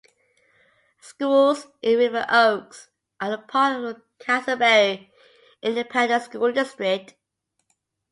Schools 0.99 1.67
in 1.83 1.99
River 1.99 2.25
Oaks 2.27 2.89
are 3.19 3.33
a 3.33 3.37
part 3.37 3.75
of 3.75 3.83
the 3.83 4.01
Castleberry 4.25 5.11
Independent 5.61 6.23
School 6.23 6.51
District. 6.51 7.13